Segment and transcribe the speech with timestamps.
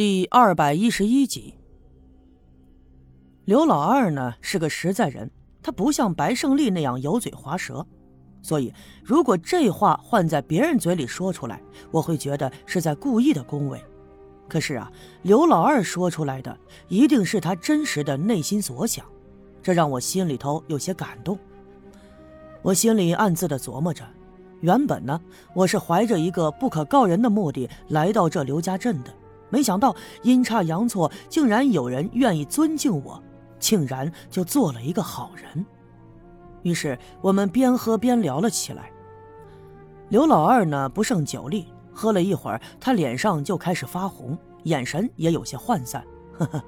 [0.00, 1.56] 第二百一十一集，
[3.44, 5.30] 刘老二呢是个实在人，
[5.62, 7.86] 他不像白胜利那样油嘴滑舌，
[8.40, 8.72] 所以
[9.04, 11.60] 如果这话换在别人嘴里说出来，
[11.90, 13.78] 我会觉得是在故意的恭维。
[14.48, 14.90] 可是啊，
[15.20, 16.58] 刘老二说出来的
[16.88, 19.04] 一定是他真实的内心所想，
[19.62, 21.38] 这让我心里头有些感动。
[22.62, 24.02] 我心里暗自的琢磨着，
[24.60, 25.20] 原本呢，
[25.52, 29.12] 我是怀着一个不可告人的目的来到这刘家镇的。
[29.50, 33.22] 没想到阴差阳错，竟然有人愿意尊敬我，
[33.58, 35.66] 竟然就做了一个好人。
[36.62, 38.90] 于是我们边喝边聊了起来。
[40.08, 46.04] 刘老二呢不胜酒力，喝了一会儿，他脸上就开始发红，眼神也有些涣散。
[46.38, 46.62] 呵呵，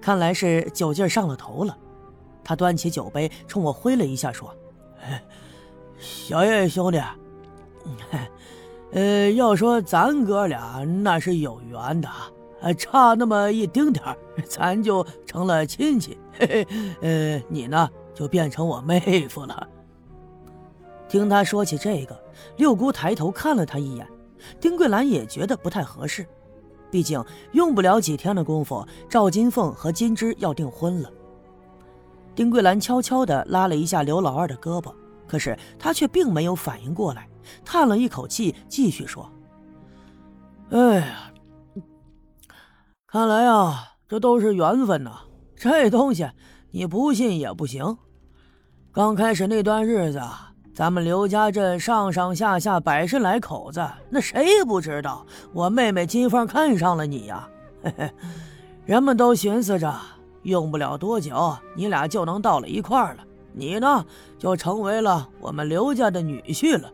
[0.00, 1.76] 看来是酒劲上了头了。
[2.42, 4.54] 他端起酒杯冲我挥了一下，说
[5.98, 7.00] ：“小叶兄弟。”
[8.92, 12.08] 呃，要说咱哥俩那是有缘的，
[12.76, 16.18] 差那么一丁点儿，咱就成了亲戚。
[16.38, 16.66] 嘿嘿，
[17.00, 19.68] 呃，你呢就变成我妹夫了。
[21.08, 22.20] 听他说起这个，
[22.56, 24.06] 六姑抬头看了他一眼，
[24.60, 26.26] 丁桂兰也觉得不太合适，
[26.90, 31.10] 毕竟用不了几天的功夫，赵金凤和金枝要订婚了。
[32.34, 34.92] 丁桂兰悄悄地拉了一下刘老二的胳膊，
[35.26, 37.28] 可是他却并没有反应过来。
[37.64, 39.28] 叹了一口气，继续说
[40.70, 41.32] ：“哎呀，
[43.10, 45.20] 看来啊，这都是缘分呐。
[45.56, 46.28] 这东西
[46.70, 47.96] 你不信也不行。
[48.92, 50.20] 刚开始那段日子，
[50.74, 57.48] 咱们刘家镇上上下下百十来口子，那谁不知道我妹妹金凤看上了你呀？
[57.82, 58.12] 嘿嘿，
[58.84, 59.90] 人们都寻思着，
[60.42, 63.24] 用不了多久，你俩就能到了一块儿了。
[63.54, 64.04] 你呢，
[64.38, 66.92] 就成为了我们刘家的女婿了。”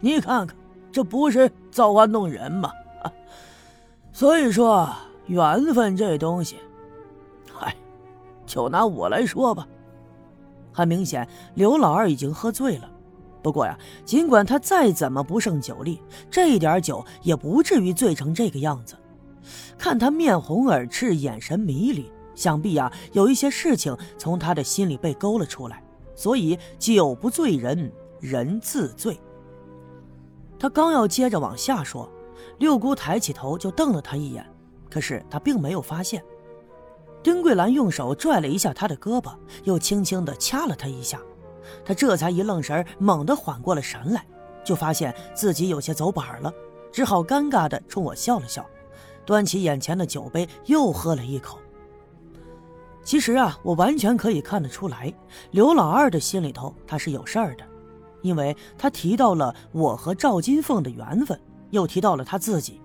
[0.00, 0.56] 你看看，
[0.90, 2.72] 这不是造化弄人吗？
[4.12, 4.92] 所以说，
[5.26, 6.56] 缘分这东西，
[7.52, 7.74] 嗨，
[8.46, 9.66] 就拿我来说吧。
[10.72, 12.90] 很明显，刘老二已经喝醉了。
[13.42, 16.00] 不过呀，尽管他再怎么不胜酒力，
[16.30, 18.96] 这一点酒也不至于醉成这个样子。
[19.76, 25.82] 看他面红耳赤，眼神迷离，想必呀，有一些事情从他的心里被勾了出来。
[26.14, 27.90] 所以，酒不醉人，
[28.20, 29.18] 人自醉。
[30.58, 32.08] 他刚要接着往下说，
[32.58, 34.46] 六姑抬起头就瞪了他一眼，
[34.92, 36.22] 可是他并没有发现。
[37.22, 41.18] 丁桂兰用手拽了一下他的胳膊，又轻轻地掐了他一下，
[41.82, 44.22] 他这才一愣神，猛地缓过了神来，
[44.62, 46.52] 就发现自己有些走板了，
[46.92, 48.66] 只好尴尬地冲我笑了笑，
[49.24, 51.58] 端起眼前的酒杯又喝了一口。
[53.02, 55.10] 其实啊，我完全可以看得出来，
[55.52, 57.64] 刘老二的心里头他是有事儿的。
[58.20, 62.81] 因为他提到了我和赵金凤的缘分，又提到了他自己，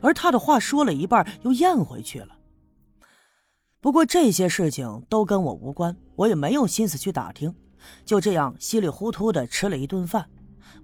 [0.00, 2.38] 而他的话说了一半又咽回去了。
[3.80, 7.54] 不过这些事情都跟我无关，我也没有心思去打听，
[8.04, 10.28] 就这样稀里糊涂的吃了一顿饭，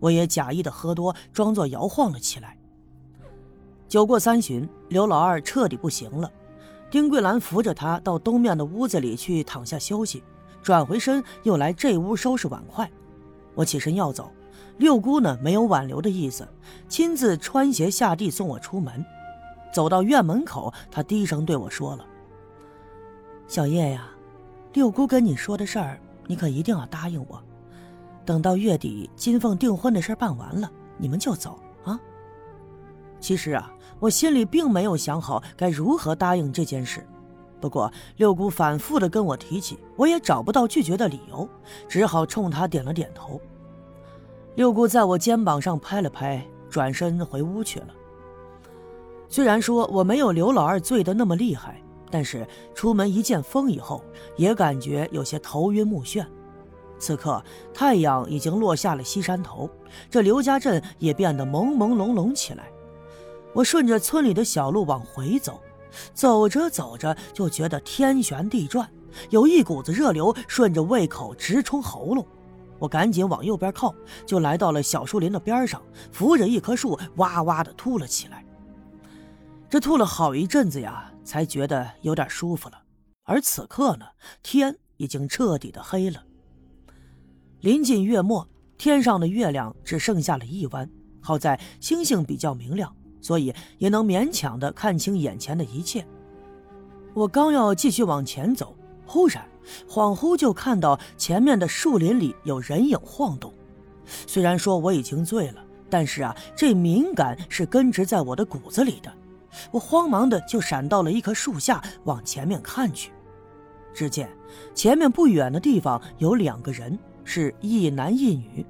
[0.00, 2.58] 我也假意的喝多，装作摇晃了起来。
[3.86, 6.30] 酒过三巡，刘老二彻底不行了，
[6.90, 10.22] 丁桂兰扶着他到东面的屋子里去躺下休息，
[10.60, 12.90] 转回身又来这屋收拾碗筷。
[13.54, 14.30] 我起身要走，
[14.76, 16.46] 六姑呢没有挽留的意思，
[16.88, 19.04] 亲自穿鞋下地送我出门。
[19.72, 22.06] 走到院门口，她低声对我说了
[23.46, 24.08] ：“小叶呀，
[24.72, 27.42] 六姑跟你说的事儿，你可一定要答应我。
[28.24, 32.00] 等到月底金凤订婚的事办完了，你们就走啊。”
[33.20, 37.06] 其实啊，我心里并没有想好该如何答应这件事。
[37.60, 41.48] 不过六姑反复的跟我提起，我也找不到拒绝的理由，
[41.88, 43.40] 只好冲她点了点头。
[44.58, 47.86] 六姑在我肩膀上拍了拍，转身回屋去了。
[49.28, 51.80] 虽然说我没有刘老二醉得那么厉害，
[52.10, 54.02] 但是出门一见风以后，
[54.36, 56.26] 也感觉有些头晕目眩。
[56.98, 57.40] 此刻
[57.72, 59.70] 太阳已经落下了西山头，
[60.10, 62.64] 这刘家镇也变得朦朦胧胧起来。
[63.52, 65.60] 我顺着村里的小路往回走。
[66.12, 68.90] 走着走着，就觉得天旋地转，
[69.30, 72.26] 有一股子热流顺着胃口直冲喉咙。
[72.78, 73.94] 我赶紧往右边靠，
[74.26, 75.82] 就来到了小树林的边上，
[76.12, 78.44] 扶着一棵树，哇哇的吐了起来。
[79.68, 82.82] 这吐了好一阵子呀，才觉得有点舒服了。
[83.24, 84.06] 而此刻呢，
[84.42, 86.22] 天已经彻底的黑了。
[87.60, 90.88] 临近月末，天上的月亮只剩下了一弯，
[91.20, 92.94] 好在星星比较明亮。
[93.20, 96.06] 所以也能勉强的看清眼前的一切。
[97.14, 99.44] 我刚要继续往前走，忽然
[99.88, 103.52] 恍惚就看到前面的树林里有人影晃动。
[104.26, 109.12] 虽然说我已经醉了，但是啊，这敏感是根植在我的骨子里的。
[109.70, 113.10] 我慌忙的就闪到了一棵树下，往前面看去。
[113.92, 114.30] 只见
[114.74, 118.64] 前面不远的地方有两个人，是一男一女。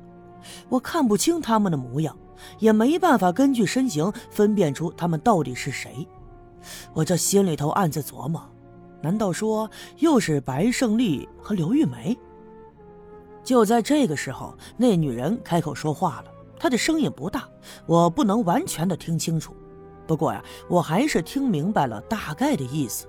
[0.68, 2.16] 我看不清他们的模样，
[2.58, 6.06] 也没办法根据身形分辨出他们到底是谁。
[6.94, 8.42] 我这心里头暗自琢磨：
[9.00, 12.16] 难道说又是白胜利和刘玉梅？
[13.44, 17.48] 就在这个时候，那女人开口说话了，她的声音不大，
[17.86, 19.54] 我不能完全的听清楚。
[20.06, 23.06] 不过呀，我还是听明白了大概的意思。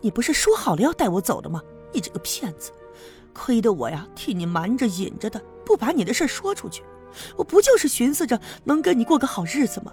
[0.00, 1.62] 你不是说好了要带我走的吗？
[1.92, 2.72] 你这个骗子！
[3.34, 6.82] 亏得我呀，替你瞒着隐着的，不把你的事说出去。
[7.36, 9.92] 我不就是寻思着能跟你过个好日子吗？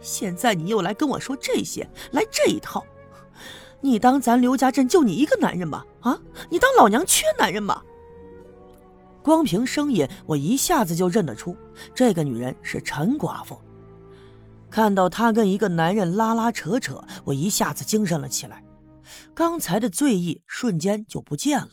[0.00, 2.84] 现在你又来跟我说这些，来这一套。
[3.80, 5.84] 你当咱刘家镇就你一个男人吗？
[6.00, 7.82] 啊，你当老娘缺男人吗？
[9.22, 11.56] 光凭声音，我一下子就认得出
[11.94, 13.58] 这个女人是陈寡妇。
[14.70, 18.62] 看到她跟一个男人拉拉扯扯，我一下子精神了起来，
[19.34, 21.72] 刚才的醉意瞬间就不见了。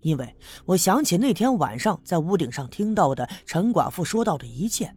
[0.00, 4.94] 因为我想起那天晚上在屋顶上听到的陈寡妇说到的一切，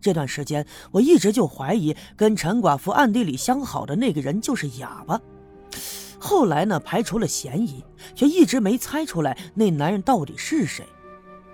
[0.00, 5.20] 这段时间我一直就怀疑跟陈寡妇暗地里相好的那个人就是哑巴。
[6.24, 7.84] 后来呢，排除了嫌疑，
[8.14, 10.82] 却一直没猜出来那男人到底是谁。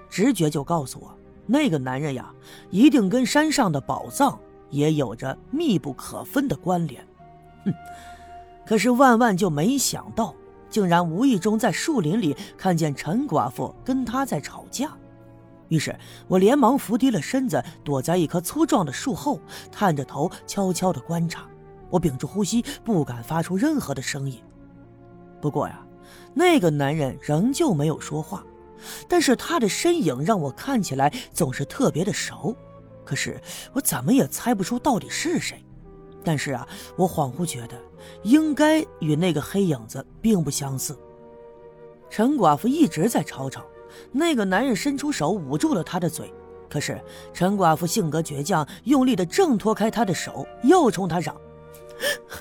[0.09, 1.13] 直觉就告诉我，
[1.45, 2.33] 那个男人呀，
[2.71, 4.39] 一定跟山上的宝藏
[4.71, 7.05] 也有着密不可分的关联。
[7.65, 7.75] 哼！
[8.65, 10.33] 可是万万就没想到。
[10.69, 14.97] 竟然无意中在树林里看见陈寡妇跟他在吵架，
[15.67, 19.41] 于是我连忙伏低了身子，躲在一棵粗壮的树后，
[19.73, 21.45] 探着头悄悄地观察。
[21.91, 24.41] 我屏住呼吸，不敢发出任何的声音。
[25.41, 25.85] 不过呀，
[26.35, 28.45] 那个男人仍旧没有说话，
[29.09, 32.55] 但是他的身影让我看起来总是特别的熟，
[33.05, 33.41] 可是
[33.73, 35.65] 我怎么也猜不出到底是谁。
[36.23, 37.81] 但是啊，我恍惚觉得，
[38.25, 40.95] 应该与那个黑影子并不相似。
[42.11, 43.65] 陈寡妇一直在吵吵，
[44.13, 46.31] 那个男人伸出手捂住了她的嘴，
[46.69, 47.01] 可是
[47.33, 51.35] 陈寡妇性格倔强，用力的挣脱开他的手，又冲他嚷：“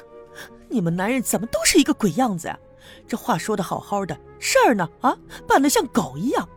[0.67, 2.59] 你们男人怎么都是一个鬼样子呀？
[3.07, 4.89] 这话说的好好的，事儿呢？
[5.01, 6.47] 啊，办得像狗一样，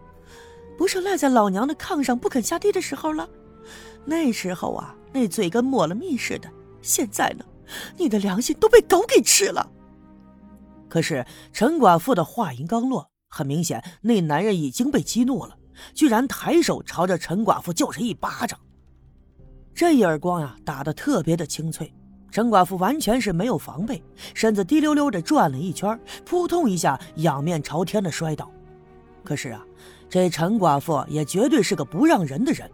[0.76, 3.28] 不是赖在老娘的炕上不肯下地的时候了？
[4.04, 6.50] 那时候啊，那嘴跟抹了蜜似的。”
[6.82, 7.44] 现在呢，
[7.96, 9.70] 你的良心都被狗给吃了。
[10.88, 15.56] 可是陈寡妇的话音刚落，很明显那男人已经被激怒了，
[15.94, 18.58] 居然抬手朝着陈寡妇就是一巴掌。
[19.72, 21.94] 这一耳光呀，打得特别的清脆，
[22.32, 24.02] 陈寡妇完全是没有防备，
[24.32, 28.50] 身子滴溜溜的转了一圈，扑通一下仰面朝天的摔倒。
[29.22, 29.62] 可是啊，
[30.08, 32.68] 这陈寡妇也绝对是个不让人的人。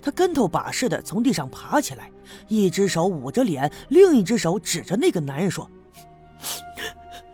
[0.00, 2.10] 她跟头把式的从地上爬起来，
[2.48, 5.70] 一只手捂着脸，另一只手指着那个男人说：“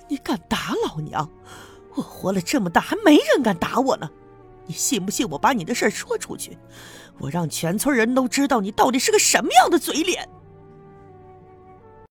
[0.09, 1.31] 你敢打老娘？
[1.95, 4.11] 我活了这么大，还没人敢打我呢！
[4.67, 6.59] 你信不信我把你的事说出去？
[7.21, 10.29] 我让全村人都知道你到底是个什么样的嘴脸！”